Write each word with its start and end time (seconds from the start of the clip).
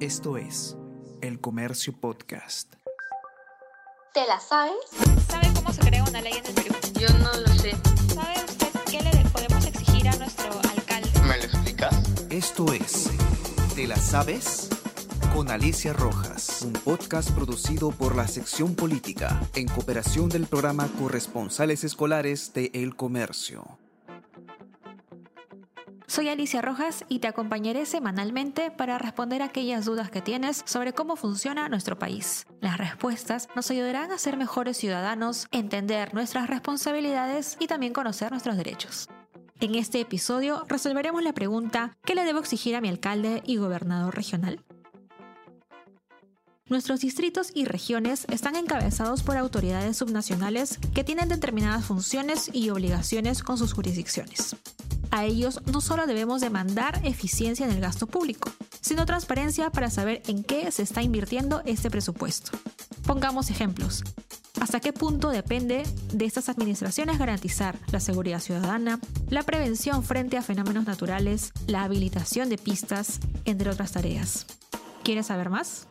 Esto 0.00 0.36
es 0.36 0.76
El 1.22 1.40
Comercio 1.40 1.98
Podcast. 1.98 2.74
¿Te 4.12 4.26
la 4.26 4.38
sabes? 4.38 4.74
¿Sabe 5.26 5.48
cómo 5.54 5.72
se 5.72 5.80
crea 5.80 6.04
una 6.04 6.20
ley 6.20 6.34
en 6.34 6.44
el 6.44 6.52
Perú? 6.52 6.74
Yo 7.00 7.08
no 7.20 7.32
lo 7.32 7.48
sé. 7.54 7.70
¿Sabe 8.14 8.44
usted 8.44 8.68
qué 8.90 9.00
le 9.02 9.30
podemos 9.30 9.64
exigir 9.66 10.06
a 10.08 10.16
nuestro 10.16 10.50
alcalde? 10.70 11.08
¿Me 11.26 11.38
lo 11.38 11.44
explicas? 11.44 11.94
Esto 12.28 12.74
es 12.74 13.10
¿Te 13.74 13.86
la 13.86 13.96
sabes? 13.96 14.68
Con 15.34 15.50
Alicia 15.50 15.94
Rojas, 15.94 16.60
un 16.60 16.74
podcast 16.74 17.30
producido 17.30 17.90
por 17.90 18.16
la 18.16 18.28
sección 18.28 18.74
política 18.74 19.40
en 19.54 19.66
cooperación 19.66 20.28
del 20.28 20.46
programa 20.46 20.90
Corresponsales 20.98 21.84
Escolares 21.84 22.52
de 22.52 22.70
El 22.74 22.96
Comercio. 22.96 23.78
Soy 26.16 26.30
Alicia 26.30 26.62
Rojas 26.62 27.04
y 27.10 27.18
te 27.18 27.28
acompañaré 27.28 27.84
semanalmente 27.84 28.70
para 28.70 28.96
responder 28.96 29.42
aquellas 29.42 29.84
dudas 29.84 30.10
que 30.10 30.22
tienes 30.22 30.62
sobre 30.64 30.94
cómo 30.94 31.14
funciona 31.14 31.68
nuestro 31.68 31.98
país. 31.98 32.46
Las 32.62 32.78
respuestas 32.78 33.50
nos 33.54 33.70
ayudarán 33.70 34.10
a 34.10 34.16
ser 34.16 34.38
mejores 34.38 34.78
ciudadanos, 34.78 35.46
entender 35.50 36.14
nuestras 36.14 36.48
responsabilidades 36.48 37.58
y 37.60 37.66
también 37.66 37.92
conocer 37.92 38.30
nuestros 38.30 38.56
derechos. 38.56 39.10
En 39.60 39.74
este 39.74 40.00
episodio 40.00 40.64
resolveremos 40.68 41.22
la 41.22 41.34
pregunta 41.34 41.94
¿qué 42.02 42.14
le 42.14 42.24
debo 42.24 42.38
exigir 42.38 42.76
a 42.76 42.80
mi 42.80 42.88
alcalde 42.88 43.42
y 43.44 43.58
gobernador 43.58 44.16
regional? 44.16 44.64
Nuestros 46.66 47.00
distritos 47.00 47.50
y 47.54 47.66
regiones 47.66 48.24
están 48.30 48.56
encabezados 48.56 49.22
por 49.22 49.36
autoridades 49.36 49.98
subnacionales 49.98 50.78
que 50.94 51.04
tienen 51.04 51.28
determinadas 51.28 51.84
funciones 51.84 52.48
y 52.54 52.70
obligaciones 52.70 53.42
con 53.42 53.58
sus 53.58 53.74
jurisdicciones. 53.74 54.56
A 55.16 55.24
ellos 55.24 55.62
no 55.64 55.80
solo 55.80 56.06
debemos 56.06 56.42
demandar 56.42 57.00
eficiencia 57.02 57.64
en 57.64 57.72
el 57.72 57.80
gasto 57.80 58.06
público, 58.06 58.50
sino 58.82 59.06
transparencia 59.06 59.70
para 59.70 59.88
saber 59.88 60.20
en 60.26 60.44
qué 60.44 60.70
se 60.70 60.82
está 60.82 61.00
invirtiendo 61.00 61.62
este 61.64 61.90
presupuesto. 61.90 62.50
Pongamos 63.06 63.48
ejemplos. 63.48 64.04
¿Hasta 64.60 64.78
qué 64.78 64.92
punto 64.92 65.30
depende 65.30 65.84
de 66.12 66.24
estas 66.26 66.50
administraciones 66.50 67.18
garantizar 67.18 67.78
la 67.92 68.00
seguridad 68.00 68.40
ciudadana, 68.40 69.00
la 69.30 69.42
prevención 69.42 70.02
frente 70.02 70.36
a 70.36 70.42
fenómenos 70.42 70.84
naturales, 70.84 71.54
la 71.66 71.84
habilitación 71.84 72.50
de 72.50 72.58
pistas, 72.58 73.18
entre 73.46 73.70
otras 73.70 73.92
tareas? 73.92 74.44
¿Quieres 75.02 75.28
saber 75.28 75.48
más? 75.48 75.88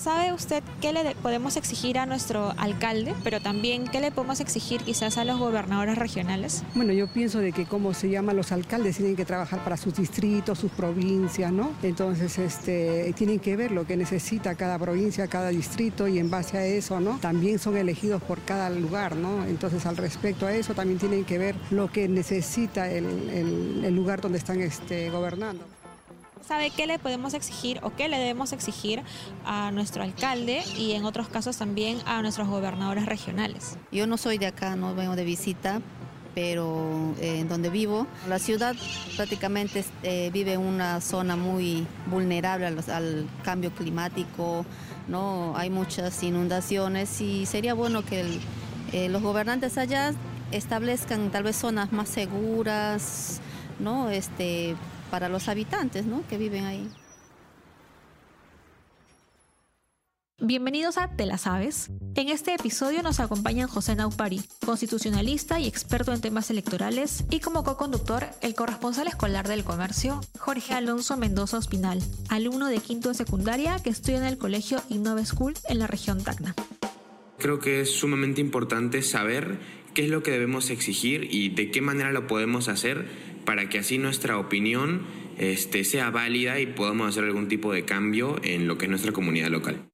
¿Sabe 0.00 0.32
usted 0.32 0.62
qué 0.80 0.94
le 0.94 1.14
podemos 1.16 1.58
exigir 1.58 1.98
a 1.98 2.06
nuestro 2.06 2.54
alcalde, 2.56 3.14
pero 3.22 3.38
también 3.38 3.86
qué 3.86 4.00
le 4.00 4.10
podemos 4.10 4.40
exigir 4.40 4.80
quizás 4.80 5.18
a 5.18 5.26
los 5.26 5.38
gobernadores 5.38 5.98
regionales? 5.98 6.62
Bueno, 6.74 6.94
yo 6.94 7.06
pienso 7.06 7.38
de 7.40 7.52
que 7.52 7.66
como 7.66 7.92
se 7.92 8.08
llama 8.08 8.32
los 8.32 8.50
alcaldes 8.50 8.96
tienen 8.96 9.14
que 9.14 9.26
trabajar 9.26 9.62
para 9.62 9.76
sus 9.76 9.94
distritos, 9.96 10.58
sus 10.58 10.70
provincias, 10.70 11.52
¿no? 11.52 11.72
Entonces, 11.82 12.38
este, 12.38 13.12
tienen 13.14 13.40
que 13.40 13.56
ver 13.56 13.72
lo 13.72 13.86
que 13.86 13.98
necesita 13.98 14.54
cada 14.54 14.78
provincia, 14.78 15.28
cada 15.28 15.50
distrito 15.50 16.08
y 16.08 16.18
en 16.18 16.30
base 16.30 16.56
a 16.56 16.64
eso, 16.64 16.98
¿no? 16.98 17.18
También 17.18 17.58
son 17.58 17.76
elegidos 17.76 18.22
por 18.22 18.40
cada 18.40 18.70
lugar, 18.70 19.16
¿no? 19.16 19.44
Entonces, 19.44 19.84
al 19.84 19.98
respecto 19.98 20.46
a 20.46 20.54
eso 20.54 20.72
también 20.72 20.98
tienen 20.98 21.26
que 21.26 21.36
ver 21.36 21.56
lo 21.70 21.92
que 21.92 22.08
necesita 22.08 22.90
el, 22.90 23.94
lugar 23.94 24.22
donde 24.22 24.38
están 24.38 24.62
este, 24.62 25.10
gobernando 25.10 25.62
sabe 26.46 26.70
qué 26.70 26.86
le 26.86 26.98
podemos 26.98 27.34
exigir 27.34 27.80
o 27.82 27.94
qué 27.94 28.08
le 28.08 28.18
debemos 28.18 28.52
exigir 28.52 29.02
a 29.44 29.70
nuestro 29.70 30.02
alcalde 30.02 30.62
y 30.76 30.92
en 30.92 31.04
otros 31.04 31.28
casos 31.28 31.56
también 31.56 31.98
a 32.06 32.22
nuestros 32.22 32.48
gobernadores 32.48 33.06
regionales. 33.06 33.76
Yo 33.92 34.06
no 34.06 34.16
soy 34.16 34.38
de 34.38 34.46
acá, 34.46 34.76
no 34.76 34.94
vengo 34.94 35.16
de 35.16 35.24
visita, 35.24 35.80
pero 36.34 37.14
eh, 37.20 37.40
en 37.40 37.48
donde 37.48 37.70
vivo, 37.70 38.06
la 38.28 38.38
ciudad 38.38 38.74
prácticamente 39.16 39.84
eh, 40.02 40.30
vive 40.32 40.56
una 40.56 41.00
zona 41.00 41.36
muy 41.36 41.86
vulnerable 42.06 42.66
al, 42.66 43.28
cambio 43.42 43.70
climático, 43.72 44.64
¿no? 45.08 45.56
hay 45.56 45.70
muchas 45.70 46.22
inundaciones 46.22 47.20
y 47.20 47.46
sería 47.46 47.74
bueno 47.74 48.04
que 48.04 48.24
eh, 48.92 49.08
los 49.08 49.22
gobernantes 49.22 49.78
allá 49.78 50.12
establezcan 50.52 51.30
tal 51.30 51.44
vez 51.44 51.56
zonas 51.56 51.92
más 51.92 52.08
seguras, 52.08 53.40
¿no? 53.78 54.10
Este, 54.10 54.76
para 55.10 55.28
los 55.28 55.48
habitantes 55.48 56.06
¿no? 56.06 56.24
que 56.28 56.38
viven 56.38 56.64
ahí. 56.64 56.88
Bienvenidos 60.42 60.96
a 60.96 61.08
Te 61.08 61.26
la 61.26 61.36
Sabes. 61.36 61.90
En 62.14 62.30
este 62.30 62.54
episodio 62.54 63.02
nos 63.02 63.20
acompañan 63.20 63.68
José 63.68 63.94
Naupari, 63.94 64.40
constitucionalista 64.64 65.60
y 65.60 65.68
experto 65.68 66.14
en 66.14 66.22
temas 66.22 66.50
electorales, 66.50 67.24
y 67.30 67.40
como 67.40 67.62
co-conductor, 67.62 68.24
el 68.40 68.54
corresponsal 68.54 69.06
escolar 69.06 69.46
del 69.46 69.64
comercio, 69.64 70.22
Jorge 70.38 70.72
Alonso 70.72 71.18
Mendoza 71.18 71.58
Ospinal, 71.58 72.00
alumno 72.30 72.68
de 72.68 72.78
quinto 72.78 73.10
de 73.10 73.16
secundaria 73.16 73.82
que 73.82 73.90
estudia 73.90 74.16
en 74.16 74.24
el 74.24 74.38
colegio 74.38 74.80
Innove 74.88 75.26
School 75.26 75.52
en 75.68 75.78
la 75.78 75.86
región 75.86 76.24
Tacna. 76.24 76.54
Creo 77.36 77.58
que 77.58 77.82
es 77.82 77.90
sumamente 77.90 78.40
importante 78.40 79.02
saber 79.02 79.58
qué 79.92 80.04
es 80.04 80.10
lo 80.10 80.22
que 80.22 80.30
debemos 80.30 80.70
exigir 80.70 81.28
y 81.30 81.50
de 81.50 81.70
qué 81.70 81.82
manera 81.82 82.12
lo 82.12 82.26
podemos 82.26 82.68
hacer 82.68 83.08
para 83.44 83.68
que 83.68 83.78
así 83.78 83.98
nuestra 83.98 84.38
opinión 84.38 85.02
este, 85.38 85.84
sea 85.84 86.10
válida 86.10 86.60
y 86.60 86.66
podamos 86.66 87.08
hacer 87.08 87.24
algún 87.24 87.48
tipo 87.48 87.72
de 87.72 87.84
cambio 87.84 88.36
en 88.42 88.68
lo 88.68 88.78
que 88.78 88.86
es 88.86 88.90
nuestra 88.90 89.12
comunidad 89.12 89.48
local. 89.48 89.90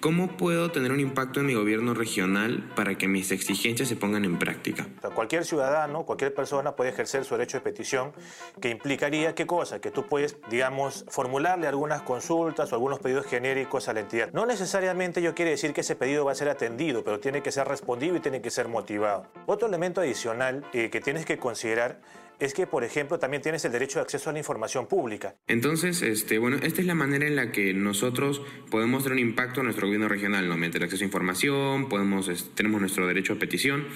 ¿Cómo 0.00 0.36
puedo 0.36 0.70
tener 0.70 0.92
un 0.92 1.00
impacto 1.00 1.40
en 1.40 1.46
mi 1.46 1.54
gobierno 1.54 1.92
regional 1.92 2.70
para 2.76 2.94
que 2.96 3.08
mis 3.08 3.32
exigencias 3.32 3.88
se 3.88 3.96
pongan 3.96 4.24
en 4.24 4.38
práctica? 4.38 4.86
cualquier 5.12 5.44
ciudadano, 5.44 6.06
cualquier 6.06 6.32
persona 6.32 6.76
puede 6.76 6.90
ejercer 6.90 7.24
su 7.24 7.34
derecho 7.34 7.56
de 7.56 7.64
petición, 7.64 8.12
que 8.60 8.70
implicaría 8.70 9.34
qué 9.34 9.44
cosa? 9.44 9.80
Que 9.80 9.90
tú 9.90 10.06
puedes, 10.06 10.36
digamos, 10.50 11.04
formularle 11.08 11.66
algunas 11.66 12.02
consultas 12.02 12.70
o 12.70 12.76
algunos 12.76 13.00
pedidos 13.00 13.26
genéricos 13.26 13.88
a 13.88 13.92
la 13.92 13.98
entidad. 13.98 14.30
No 14.32 14.46
necesariamente 14.46 15.20
yo 15.20 15.34
quiere 15.34 15.50
decir 15.50 15.72
que 15.72 15.80
ese 15.80 15.96
pedido 15.96 16.24
va 16.24 16.30
a 16.30 16.36
ser 16.36 16.48
atendido, 16.48 17.02
pero 17.02 17.18
tiene 17.18 17.42
que 17.42 17.50
ser 17.50 17.66
respondido 17.66 18.14
y 18.14 18.20
tiene 18.20 18.40
que 18.40 18.52
ser 18.52 18.68
motivado. 18.68 19.26
Otro 19.46 19.66
elemento 19.66 20.00
adicional 20.00 20.64
eh, 20.72 20.90
que 20.90 21.00
tienes 21.00 21.26
que 21.26 21.38
considerar 21.38 22.00
es 22.38 22.54
que, 22.54 22.66
por 22.66 22.84
ejemplo, 22.84 23.18
también 23.18 23.42
tienes 23.42 23.64
el 23.64 23.72
derecho 23.72 23.98
de 23.98 24.04
acceso 24.04 24.30
a 24.30 24.32
la 24.32 24.38
información 24.38 24.86
pública. 24.86 25.34
Entonces, 25.46 26.02
este, 26.02 26.38
bueno, 26.38 26.58
esta 26.62 26.80
es 26.80 26.86
la 26.86 26.94
manera 26.94 27.26
en 27.26 27.36
la 27.36 27.50
que 27.52 27.74
nosotros 27.74 28.42
podemos 28.70 29.02
tener 29.02 29.14
un 29.14 29.28
impacto 29.28 29.60
en 29.60 29.64
nuestro 29.64 29.86
gobierno 29.86 30.08
regional, 30.08 30.48
¿no? 30.48 30.56
Mediante 30.56 30.78
el 30.78 30.84
acceso 30.84 31.04
a 31.04 31.06
información, 31.06 31.88
podemos, 31.88 32.54
tenemos 32.54 32.80
nuestro 32.80 33.06
derecho 33.06 33.32
a 33.32 33.36
petición, 33.36 33.86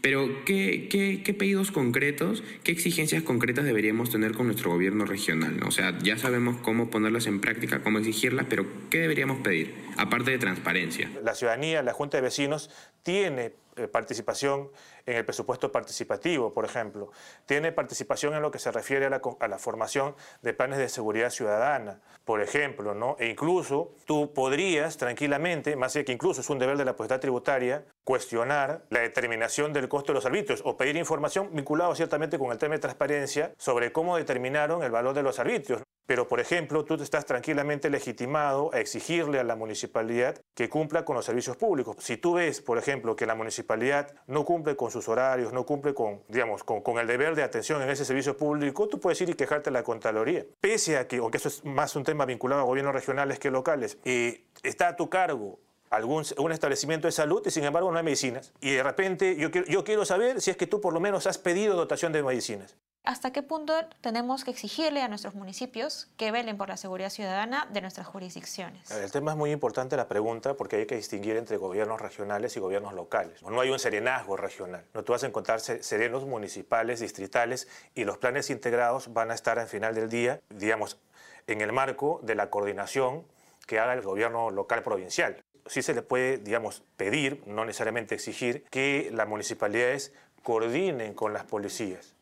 pero 0.00 0.44
¿qué, 0.44 0.88
qué, 0.88 1.22
qué 1.24 1.34
pedidos 1.34 1.72
concretos, 1.72 2.44
qué 2.62 2.72
exigencias 2.72 3.22
concretas 3.22 3.64
deberíamos 3.64 4.10
tener 4.10 4.32
con 4.32 4.46
nuestro 4.46 4.70
gobierno 4.70 5.04
regional? 5.04 5.60
O 5.64 5.70
sea, 5.70 5.98
ya 5.98 6.18
sabemos 6.18 6.56
cómo 6.62 6.90
ponerlas 6.90 7.26
en 7.26 7.40
práctica, 7.40 7.82
cómo 7.82 7.98
exigirlas, 7.98 8.46
pero 8.48 8.66
¿qué 8.90 8.98
deberíamos 8.98 9.38
pedir? 9.40 9.74
Aparte 9.96 10.30
de 10.30 10.38
transparencia. 10.38 11.10
La 11.22 11.34
ciudadanía, 11.34 11.82
la 11.82 11.92
Junta 11.92 12.18
de 12.18 12.22
Vecinos, 12.22 12.70
tiene 13.02 13.52
participación 13.86 14.70
en 15.06 15.16
el 15.16 15.24
presupuesto 15.24 15.70
participativo, 15.70 16.52
por 16.52 16.64
ejemplo. 16.64 17.10
Tiene 17.46 17.70
participación 17.70 18.34
en 18.34 18.42
lo 18.42 18.50
que 18.50 18.58
se 18.58 18.72
refiere 18.72 19.06
a 19.06 19.10
la, 19.10 19.58
formación 19.58 20.16
de 20.42 20.54
planes 20.54 20.78
de 20.78 20.88
seguridad 20.88 21.30
ciudadana, 21.30 22.00
por 22.24 22.40
ejemplo, 22.40 22.94
¿no? 22.94 23.16
E 23.20 23.28
incluso 23.28 23.94
tú 24.06 24.32
podrías 24.32 24.96
tranquilamente, 24.96 25.76
más 25.76 25.94
allá 25.94 26.04
que 26.04 26.12
incluso 26.12 26.40
es 26.40 26.50
un 26.50 26.58
deber 26.58 26.76
de 26.76 26.84
la 26.84 26.96
potestad 26.96 27.20
tributaria, 27.20 27.84
cuestionar 28.04 28.84
la 28.90 29.00
determinación 29.00 29.72
del 29.72 29.88
costo 29.88 30.12
de 30.12 30.14
los 30.14 30.26
arbitrios 30.26 30.62
o 30.64 30.76
pedir 30.76 30.96
información 30.96 31.50
vinculada 31.52 31.94
ciertamente 31.94 32.38
con 32.38 32.50
el 32.50 32.58
tema 32.58 32.74
de 32.74 32.80
transparencia 32.80 33.52
sobre 33.58 33.92
cómo 33.92 34.16
determinaron 34.16 34.82
el 34.82 34.90
valor 34.90 35.14
de 35.14 35.22
los 35.22 35.38
arbitrios. 35.38 35.82
Pero, 36.08 36.26
por 36.26 36.40
ejemplo, 36.40 36.86
tú 36.86 36.94
estás 36.94 37.26
tranquilamente 37.26 37.90
legitimado 37.90 38.70
a 38.72 38.80
exigirle 38.80 39.40
a 39.40 39.44
la 39.44 39.56
municipalidad 39.56 40.40
que 40.54 40.70
cumpla 40.70 41.04
con 41.04 41.16
los 41.16 41.26
servicios 41.26 41.58
públicos. 41.58 41.96
Si 41.98 42.16
tú 42.16 42.32
ves, 42.32 42.62
por 42.62 42.78
ejemplo, 42.78 43.14
que 43.14 43.26
la 43.26 43.34
municipalidad 43.34 44.14
no 44.26 44.46
cumple 44.46 44.74
con 44.74 44.90
sus 44.90 45.06
horarios, 45.06 45.52
no 45.52 45.66
cumple 45.66 45.92
con, 45.92 46.22
digamos, 46.28 46.64
con, 46.64 46.98
el 46.98 47.06
deber 47.06 47.34
de 47.34 47.42
atención 47.42 47.82
en 47.82 47.90
ese 47.90 48.06
servicio 48.06 48.38
público, 48.38 48.88
tú 48.88 48.98
puedes 48.98 49.20
ir 49.20 49.28
y 49.28 49.34
quejarte 49.34 49.68
a 49.68 49.72
la 49.74 49.82
Contraloría. 49.82 50.46
Pese 50.62 50.96
a 50.96 51.06
que, 51.06 51.18
aunque 51.18 51.36
eso 51.36 51.48
es 51.48 51.62
más 51.66 51.94
un 51.94 52.04
tema 52.04 52.24
vinculado 52.24 52.62
a 52.62 52.64
gobiernos 52.64 52.94
regionales 52.94 53.38
que 53.38 53.50
locales, 53.50 53.98
eh, 54.06 54.44
está 54.62 54.88
a 54.88 54.96
tu 54.96 55.10
cargo 55.10 55.58
algún 55.90 56.52
establecimiento 56.52 57.06
de 57.06 57.12
salud 57.12 57.42
y 57.44 57.50
sin 57.50 57.64
embargo 57.64 57.92
no 57.92 57.98
hay 57.98 58.04
medicinas. 58.04 58.54
Y 58.62 58.72
de 58.72 58.82
repente 58.82 59.36
yo 59.36 59.84
quiero 59.84 60.06
saber 60.06 60.40
si 60.40 60.50
es 60.50 60.56
que 60.56 60.66
tú 60.66 60.80
por 60.80 60.94
lo 60.94 61.00
menos 61.00 61.26
has 61.26 61.36
pedido 61.36 61.76
dotación 61.76 62.12
de 62.12 62.22
medicinas. 62.22 62.76
¿Hasta 63.08 63.32
qué 63.32 63.42
punto 63.42 63.72
tenemos 64.02 64.44
que 64.44 64.50
exigirle 64.50 65.00
a 65.00 65.08
nuestros 65.08 65.34
municipios 65.34 66.10
que 66.18 66.30
velen 66.30 66.58
por 66.58 66.68
la 66.68 66.76
seguridad 66.76 67.08
ciudadana 67.08 67.66
de 67.72 67.80
nuestras 67.80 68.06
jurisdicciones? 68.06 68.90
El 68.90 69.10
tema 69.10 69.30
es 69.30 69.36
muy 69.38 69.50
importante 69.50 69.96
la 69.96 70.08
pregunta 70.08 70.52
porque 70.58 70.76
hay 70.76 70.84
que 70.84 70.96
distinguir 70.96 71.38
entre 71.38 71.56
gobiernos 71.56 72.02
regionales 72.02 72.54
y 72.58 72.60
gobiernos 72.60 72.92
locales. 72.92 73.42
No 73.42 73.58
hay 73.62 73.70
un 73.70 73.78
serenazgo 73.78 74.36
regional. 74.36 74.84
No 74.92 75.04
tú 75.04 75.12
vas 75.12 75.24
a 75.24 75.26
encontrar 75.26 75.60
serenos 75.60 76.26
municipales, 76.26 77.00
distritales 77.00 77.66
y 77.94 78.04
los 78.04 78.18
planes 78.18 78.50
integrados 78.50 79.10
van 79.14 79.30
a 79.30 79.34
estar 79.34 79.58
al 79.58 79.68
final 79.68 79.94
del 79.94 80.10
día, 80.10 80.42
digamos, 80.50 80.98
en 81.46 81.62
el 81.62 81.72
marco 81.72 82.20
de 82.22 82.34
la 82.34 82.50
coordinación 82.50 83.24
que 83.66 83.78
haga 83.78 83.94
el 83.94 84.02
gobierno 84.02 84.50
local 84.50 84.82
provincial. 84.82 85.42
Sí 85.64 85.80
se 85.80 85.94
le 85.94 86.02
puede, 86.02 86.36
digamos, 86.36 86.82
pedir, 86.98 87.42
no 87.46 87.64
necesariamente 87.64 88.14
exigir, 88.14 88.66
que 88.68 89.10
las 89.14 89.26
municipalidades 89.26 90.12
coordinen 90.42 91.14
con 91.14 91.32
las 91.32 91.44
policías 91.44 92.17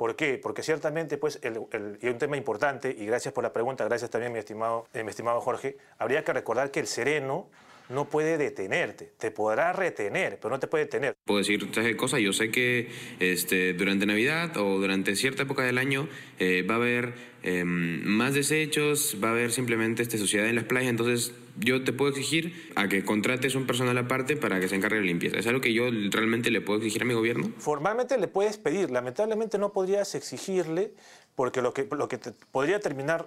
¿Por 0.00 0.16
qué? 0.16 0.40
Porque 0.42 0.62
ciertamente, 0.62 1.18
pues, 1.18 1.38
el, 1.42 1.98
y 2.00 2.08
un 2.08 2.16
tema 2.16 2.38
importante, 2.38 2.88
y 2.90 3.04
gracias 3.04 3.34
por 3.34 3.44
la 3.44 3.52
pregunta, 3.52 3.84
gracias 3.84 4.10
también, 4.10 4.32
mi 4.32 4.38
estimado, 4.38 4.86
eh, 4.94 5.04
mi 5.04 5.10
estimado 5.10 5.42
Jorge, 5.42 5.76
habría 5.98 6.24
que 6.24 6.32
recordar 6.32 6.70
que 6.70 6.80
el 6.80 6.86
sereno 6.86 7.48
no 7.90 8.08
puede 8.08 8.38
detenerte. 8.38 9.12
Te 9.18 9.30
podrá 9.30 9.72
retener, 9.72 10.38
pero 10.40 10.50
no 10.50 10.60
te 10.60 10.66
puede 10.66 10.84
detener. 10.84 11.16
Puedo 11.24 11.38
decir 11.38 11.70
qué 11.70 11.96
cosas. 11.96 12.20
Yo 12.20 12.32
sé 12.32 12.50
que 12.50 12.88
este, 13.18 13.74
durante 13.74 14.06
Navidad 14.06 14.56
o 14.56 14.78
durante 14.78 15.16
cierta 15.16 15.42
época 15.42 15.62
del 15.62 15.76
año 15.76 16.08
eh, 16.38 16.62
va 16.62 16.74
a 16.74 16.76
haber 16.78 17.14
em, 17.42 18.02
más 18.04 18.34
desechos, 18.34 19.18
va 19.22 19.28
a 19.28 19.30
haber 19.32 19.50
simplemente 19.52 20.02
este, 20.02 20.18
suciedad 20.18 20.46
en 20.46 20.54
las 20.54 20.64
playas. 20.64 20.90
Entonces, 20.90 21.34
yo 21.58 21.82
te 21.82 21.92
puedo 21.92 22.10
exigir 22.10 22.72
a 22.76 22.88
que 22.88 23.04
contrates 23.04 23.54
un 23.54 23.66
personal 23.66 23.98
aparte 23.98 24.36
para 24.36 24.60
que 24.60 24.68
se 24.68 24.76
encargue 24.76 24.96
de 24.96 25.02
la 25.02 25.08
limpieza. 25.08 25.38
¿Es 25.38 25.46
algo 25.46 25.60
que 25.60 25.72
yo 25.72 25.90
realmente 26.10 26.50
le 26.50 26.60
puedo 26.60 26.78
exigir 26.78 27.02
a 27.02 27.04
mi 27.04 27.14
gobierno? 27.14 27.50
Formalmente 27.58 28.16
le 28.18 28.28
puedes 28.28 28.56
pedir. 28.56 28.90
Lamentablemente 28.90 29.58
no 29.58 29.72
podrías 29.72 30.14
exigirle 30.14 30.92
porque 31.40 31.62
lo 31.62 31.72
que, 31.72 31.88
lo 31.90 32.06
que 32.06 32.18
podría 32.52 32.80
terminar, 32.80 33.26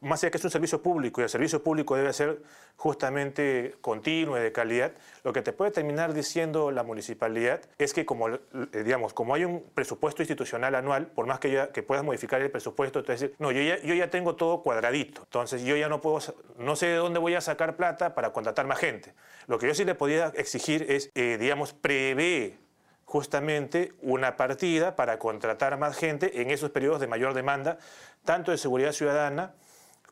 más 0.00 0.24
allá 0.24 0.30
que 0.30 0.38
es 0.38 0.44
un 0.44 0.50
servicio 0.50 0.82
público 0.82 1.20
y 1.20 1.24
el 1.24 1.28
servicio 1.28 1.62
público 1.62 1.94
debe 1.94 2.10
ser 2.14 2.40
justamente 2.76 3.74
continuo 3.82 4.38
y 4.38 4.40
de 4.40 4.50
calidad, 4.50 4.92
lo 5.24 5.34
que 5.34 5.42
te 5.42 5.52
puede 5.52 5.70
terminar 5.70 6.14
diciendo 6.14 6.70
la 6.70 6.84
municipalidad 6.84 7.60
es 7.76 7.92
que 7.92 8.06
como, 8.06 8.30
eh, 8.30 8.40
digamos, 8.82 9.12
como 9.12 9.34
hay 9.34 9.44
un 9.44 9.62
presupuesto 9.74 10.22
institucional 10.22 10.74
anual, 10.74 11.08
por 11.08 11.26
más 11.26 11.38
que, 11.38 11.52
ya, 11.52 11.70
que 11.70 11.82
puedas 11.82 12.02
modificar 12.02 12.40
el 12.40 12.50
presupuesto, 12.50 13.04
te 13.04 13.12
decir, 13.12 13.34
no, 13.38 13.52
yo 13.52 13.60
ya, 13.60 13.78
yo 13.82 13.92
ya 13.92 14.08
tengo 14.08 14.36
todo 14.36 14.62
cuadradito, 14.62 15.20
entonces 15.24 15.60
yo 15.60 15.76
ya 15.76 15.90
no 15.90 16.00
puedo, 16.00 16.18
no 16.56 16.76
sé 16.76 16.86
de 16.86 16.96
dónde 16.96 17.18
voy 17.18 17.34
a 17.34 17.42
sacar 17.42 17.76
plata 17.76 18.14
para 18.14 18.32
contratar 18.32 18.66
más 18.66 18.78
gente. 18.78 19.12
Lo 19.48 19.58
que 19.58 19.66
yo 19.66 19.74
sí 19.74 19.84
le 19.84 19.94
podría 19.94 20.32
exigir 20.34 20.86
es, 20.88 21.10
eh, 21.14 21.36
digamos, 21.38 21.74
prevé 21.74 22.56
justamente 23.10 23.92
una 24.02 24.36
partida 24.36 24.94
para 24.94 25.18
contratar 25.18 25.76
más 25.78 25.96
gente 25.96 26.42
en 26.42 26.50
esos 26.50 26.70
periodos 26.70 27.00
de 27.00 27.08
mayor 27.08 27.34
demanda, 27.34 27.76
tanto 28.24 28.52
de 28.52 28.56
seguridad 28.56 28.92
ciudadana 28.92 29.52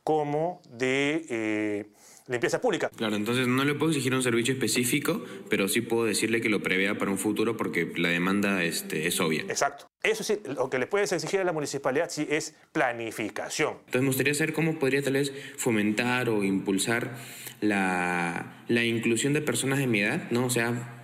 como 0.03 0.61
de 0.69 1.25
eh, 1.31 1.87
limpieza 2.27 2.61
pública. 2.61 2.91
Claro, 2.97 3.15
entonces 3.15 3.47
no 3.47 3.65
le 3.65 3.77
puedo 3.77 3.93
exigir 3.93 4.13
un 4.17 4.25
servicio 4.25 4.53
específico, 4.53 5.25
pero 5.49 5.69
sí 5.69 5.81
puedo 5.81 6.07
decirle 6.07 6.41
que 6.41 6.49
lo 6.49 6.61
prevea 6.61 6.99
para 6.99 7.13
un 7.13 7.19
futuro 7.19 7.57
porque 7.57 7.93
la 7.97 8.09
demanda 8.09 8.65
este, 8.65 9.07
es 9.07 9.21
obvia. 9.21 9.43
Exacto. 9.43 9.87
Eso 10.03 10.25
sí, 10.25 10.41
lo 10.45 10.69
que 10.69 10.81
le 10.81 10.89
puedes 10.89 11.13
exigir 11.13 11.39
a 11.39 11.45
la 11.45 11.53
municipalidad 11.53 12.11
sí 12.11 12.27
es 12.29 12.57
planificación. 12.73 13.75
Entonces 13.79 14.01
me 14.01 14.09
gustaría 14.09 14.35
saber 14.35 14.55
cómo 14.55 14.77
podría 14.81 15.03
tal 15.03 15.13
vez 15.13 15.33
fomentar 15.57 16.31
o 16.31 16.43
impulsar 16.43 17.17
la, 17.61 18.65
la 18.67 18.83
inclusión 18.83 19.35
de 19.35 19.41
personas 19.41 19.79
de 19.79 19.87
mi 19.87 20.01
edad, 20.01 20.29
¿no? 20.33 20.47
O 20.47 20.51
sea, 20.51 20.98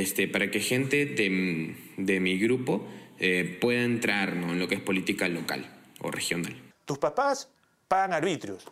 este, 0.00 0.26
para 0.26 0.50
que 0.50 0.58
gente 0.58 1.06
de, 1.06 2.20
mi 2.20 2.38
grupo 2.38 2.84
eh, 3.20 3.58
pueda 3.60 3.82
entrar 3.82 4.30
en 4.30 4.58
lo 4.58 4.66
que 4.66 4.74
es 4.74 4.80
política 4.80 5.28
local 5.28 5.64
o 6.00 6.10
regional. 6.10 6.52
Tus 6.84 6.98
papás 6.98 7.48
pagan 7.86 8.12
arbitrios. 8.12 8.66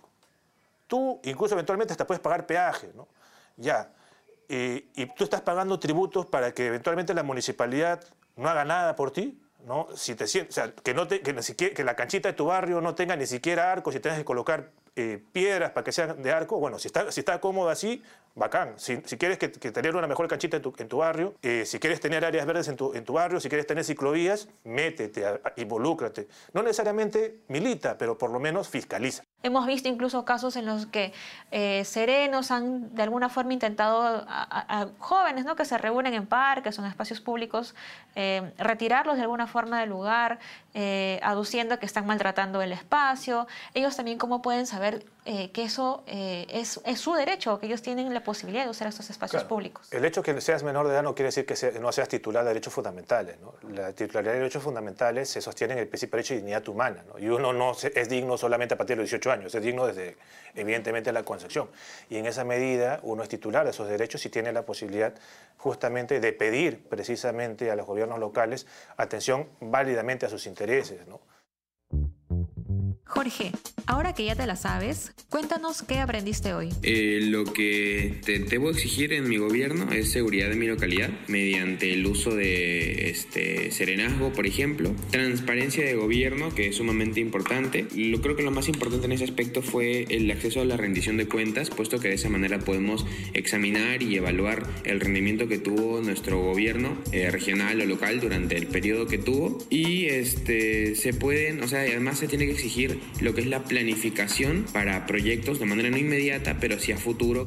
Tú 0.88 1.20
incluso 1.22 1.54
eventualmente 1.54 1.92
hasta 1.92 2.08
puedes 2.08 2.20
pagar 2.20 2.44
peaje, 2.44 2.90
¿no? 2.96 3.06
Ya. 3.56 3.92
y 4.48 5.06
tú 5.14 5.24
estás 5.24 5.42
pagando 5.42 5.78
tributos 5.78 6.26
para 6.26 6.52
que 6.52 6.66
eventualmente 6.66 7.14
la 7.14 7.22
municipalidad 7.22 8.02
no 8.36 8.48
haga 8.48 8.64
nada 8.64 8.96
por 8.96 9.12
ti, 9.12 9.40
¿no? 9.64 9.86
Si 9.94 10.16
te, 10.16 10.24
o 10.24 10.26
sea, 10.26 10.74
que, 10.74 10.92
no 10.92 11.06
te, 11.06 11.20
que, 11.20 11.72
que 11.72 11.84
la 11.84 11.94
canchita 11.94 12.30
de 12.30 12.34
tu 12.34 12.46
barrio 12.46 12.80
no 12.80 12.94
tenga 12.96 13.14
ni 13.14 13.26
siquiera 13.26 13.70
arcos 13.70 13.94
y 13.94 14.00
tengas 14.00 14.18
que 14.18 14.24
colocar 14.24 14.72
eh, 14.96 15.22
piedras 15.32 15.70
para 15.70 15.84
que 15.84 15.92
sean 15.92 16.22
de 16.22 16.32
arco, 16.32 16.58
bueno, 16.58 16.78
si 16.78 16.88
está, 16.88 17.10
si 17.10 17.20
está 17.20 17.40
cómodo 17.40 17.70
así, 17.70 18.02
bacán. 18.34 18.74
Si, 18.78 18.98
quieres 19.16 19.38
que, 19.38 19.48
tener 19.48 19.96
una 19.96 20.06
mejor 20.06 20.28
canchita 20.28 20.58
en 20.58 20.88
tu, 20.88 20.96
barrio, 20.96 21.34
eh, 21.42 21.64
si 21.66 21.78
quieres 21.78 22.00
tener 22.00 22.24
áreas 22.24 22.46
verdes 22.46 22.68
en 22.68 22.76
tu, 22.76 22.94
en 22.94 23.04
tu 23.04 23.14
barrio, 23.14 23.40
si 23.40 23.48
quieres 23.48 23.66
tener 23.66 23.84
ciclovías, 23.84 24.48
métete, 24.64 25.24
involúcrate. 25.56 26.28
No 26.52 26.62
necesariamente 26.62 27.40
milita, 27.48 27.96
pero 27.98 28.18
por 28.18 28.30
lo 28.30 28.38
menos 28.38 28.68
fiscaliza. 28.68 29.24
Hemos 29.42 29.66
visto 29.66 29.88
incluso 29.88 30.24
casos 30.24 30.56
en 30.56 30.66
los 30.66 30.86
que 30.86 31.12
eh, 31.50 31.84
serenos 31.84 32.50
han 32.50 32.94
de 32.94 33.02
alguna 33.02 33.28
forma 33.28 33.52
intentado 33.52 34.24
a, 34.28 34.88
jóvenes 34.98 35.44
¿no? 35.44 35.56
que 35.56 35.64
se 35.64 35.78
reúnen 35.78 36.14
en 36.14 36.26
parques 36.26 36.78
o 36.78 36.82
en 36.82 36.88
espacios 36.88 37.20
públicos 37.20 37.74
eh, 38.14 38.52
retirarlos 38.58 39.16
de 39.16 39.22
alguna 39.22 39.46
forma 39.46 39.80
del 39.80 39.90
lugar, 39.90 40.38
aduciendo 41.22 41.78
que 41.78 41.86
están 41.86 42.06
maltratando 42.06 42.62
el 42.62 42.72
espacio. 42.72 43.46
Ellos 43.74 43.96
también 43.96 44.18
cómo 44.18 44.42
pueden 44.42 44.66
saber 44.66 45.04
que 45.24 45.62
eso 45.62 46.02
es, 46.06 46.80
es, 46.84 46.98
su 46.98 47.14
derecho, 47.14 47.58
que 47.58 47.66
ellos 47.66 47.82
tienen 47.82 48.12
la 48.12 48.24
posibilidad 48.24 48.64
de 48.64 48.70
usar 48.70 48.88
estos 48.88 49.08
espacios 49.10 49.44
públicos. 49.44 49.86
El 49.92 50.04
hecho 50.04 50.22
de 50.22 50.34
que 50.34 50.40
seas 50.40 50.62
menor 50.62 50.86
de 50.88 50.94
edad 50.94 51.02
no 51.02 51.14
quiere 51.14 51.28
decir 51.28 51.46
que 51.46 51.80
no 51.80 51.92
seas 51.92 52.08
titular 52.08 52.42
de 52.42 52.48
derechos 52.48 52.72
fundamentales. 52.72 53.36
La 53.70 53.92
titularidad 53.92 54.32
de 54.32 54.38
derechos 54.40 54.62
fundamentales 54.62 55.28
se 55.28 55.40
sostiene 55.40 55.74
en 55.74 55.80
el 55.80 55.88
principio 55.88 56.16
de 56.16 56.18
derecho 56.18 56.34
de 56.34 56.40
dignidad 56.40 56.68
humana. 56.68 57.04
Y 57.18 57.28
uno 57.28 57.52
no 57.52 57.72
es 57.72 58.08
digno 58.08 58.36
solamente 58.36 58.74
a 58.74 58.76
partir 58.76 58.96
de 58.96 59.02
los 59.02 59.10
18 59.10 59.30
años, 59.30 59.54
es 59.54 59.62
digno 59.62 59.86
desde, 59.86 60.16
evidentemente, 60.54 61.12
la 61.12 61.22
concepción. 61.22 61.70
Y 62.08 62.16
en 62.16 62.26
esa 62.26 62.44
medida 62.44 63.00
uno 63.02 63.22
es 63.22 63.28
titular 63.28 63.64
de 63.64 63.70
esos 63.70 63.88
derechos 63.88 64.24
y 64.26 64.28
tiene 64.30 64.52
la 64.52 64.64
posibilidad 64.64 65.14
justamente 65.56 66.20
de 66.20 66.32
pedir 66.32 66.88
precisamente 66.88 67.70
a 67.70 67.76
los 67.76 67.86
gobiernos 67.86 68.18
locales 68.18 68.66
atención 68.96 69.48
válidamente 69.60 70.26
a 70.26 70.28
sus 70.28 70.46
intereses. 70.46 71.06
¿no? 71.06 71.20
Jorge, 73.06 73.52
ahora 73.92 74.14
que 74.14 74.24
ya 74.24 74.34
te 74.34 74.46
la 74.46 74.56
sabes, 74.56 75.12
cuéntanos 75.28 75.82
qué 75.82 75.98
aprendiste 75.98 76.54
hoy. 76.54 76.70
Eh, 76.82 77.20
lo 77.24 77.44
que 77.44 78.20
te 78.24 78.38
debo 78.38 78.70
exigir 78.70 79.12
en 79.12 79.28
mi 79.28 79.36
gobierno 79.36 79.92
es 79.92 80.10
seguridad 80.10 80.48
de 80.48 80.56
mi 80.56 80.66
localidad 80.66 81.10
mediante 81.28 81.92
el 81.92 82.06
uso 82.06 82.34
de 82.34 83.10
este 83.10 83.70
serenazgo, 83.70 84.32
por 84.32 84.46
ejemplo, 84.46 84.94
transparencia 85.10 85.84
de 85.84 85.94
gobierno, 85.94 86.54
que 86.54 86.68
es 86.68 86.76
sumamente 86.76 87.20
importante. 87.20 87.86
Lo 87.94 88.22
creo 88.22 88.34
que 88.34 88.42
lo 88.42 88.50
más 88.50 88.68
importante 88.68 89.04
en 89.04 89.12
ese 89.12 89.24
aspecto 89.24 89.60
fue 89.60 90.06
el 90.08 90.30
acceso 90.30 90.62
a 90.62 90.64
la 90.64 90.78
rendición 90.78 91.18
de 91.18 91.28
cuentas, 91.28 91.68
puesto 91.68 92.00
que 92.00 92.08
de 92.08 92.14
esa 92.14 92.30
manera 92.30 92.60
podemos 92.60 93.04
examinar 93.34 94.02
y 94.02 94.16
evaluar 94.16 94.66
el 94.84 95.00
rendimiento 95.00 95.48
que 95.48 95.58
tuvo 95.58 96.00
nuestro 96.00 96.40
gobierno 96.40 96.96
eh, 97.12 97.30
regional 97.30 97.78
o 97.82 97.84
local 97.84 98.20
durante 98.20 98.56
el 98.56 98.68
periodo 98.68 99.06
que 99.06 99.18
tuvo 99.18 99.58
y 99.68 100.06
este 100.06 100.94
se 100.94 101.12
pueden, 101.12 101.62
o 101.62 101.68
sea, 101.68 101.80
además 101.80 102.18
se 102.18 102.26
tiene 102.26 102.46
que 102.46 102.52
exigir 102.52 102.98
lo 103.20 103.34
que 103.34 103.42
es 103.42 103.46
la 103.46 103.62
planificación 103.64 103.81
para 104.72 105.06
proyectos 105.06 105.58
de 105.58 105.66
manera 105.66 105.90
no 105.90 105.96
inmediata, 105.96 106.56
pero 106.60 106.78
sí 106.78 106.92
a 106.92 106.96
futuro. 106.96 107.46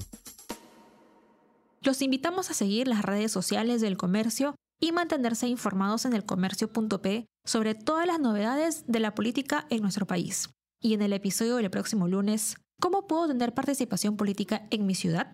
Los 1.81 2.01
invitamos 2.01 2.49
a 2.49 2.53
seguir 2.53 2.87
las 2.87 3.03
redes 3.03 3.31
sociales 3.31 3.81
del 3.81 3.97
comercio 3.97 4.55
y 4.81 4.91
mantenerse 4.91 5.47
informados 5.47 6.05
en 6.05 6.13
el 6.13 6.25
comercio.p 6.25 7.25
sobre 7.45 7.75
todas 7.75 8.07
las 8.07 8.19
novedades 8.19 8.83
de 8.87 8.99
la 8.99 9.13
política 9.13 9.65
en 9.69 9.81
nuestro 9.81 10.05
país. 10.05 10.49
Y 10.81 10.93
en 10.93 11.01
el 11.01 11.13
episodio 11.13 11.55
del 11.57 11.69
próximo 11.69 12.07
lunes, 12.07 12.57
¿cómo 12.81 13.07
puedo 13.07 13.27
tener 13.27 13.53
participación 13.53 14.17
política 14.17 14.67
en 14.71 14.85
mi 14.85 14.95
ciudad? 14.95 15.33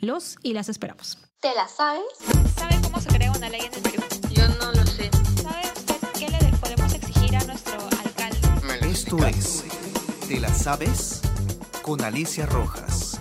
Los 0.00 0.36
y 0.42 0.54
las 0.54 0.68
esperamos. 0.68 1.18
¿Te 1.40 1.54
la 1.54 1.68
sabes? 1.68 2.02
¿Sabe 2.56 2.80
cómo 2.82 3.00
se 3.00 3.08
crea 3.08 3.30
una 3.32 3.48
ley 3.48 3.60
en 3.60 3.74
el 3.74 3.82
Perú? 3.82 4.02
Yo 4.30 4.48
no 4.60 4.72
lo 4.72 4.86
sé. 4.86 5.10
¿Sabe 5.42 5.62
usted 5.76 5.96
qué 6.18 6.28
le 6.28 6.56
podemos 6.58 6.94
exigir 6.94 7.36
a 7.36 7.44
nuestro 7.44 7.92
esto 8.92 9.26
es 9.26 9.64
¿Te 10.32 10.40
la 10.40 10.48
sabes? 10.48 11.20
con 11.82 12.00
Alicia 12.00 12.46
Rojas. 12.46 13.20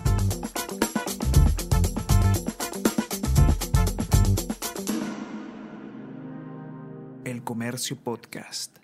El 7.25 7.44
Comercio 7.44 7.98
Podcast. 7.98 8.80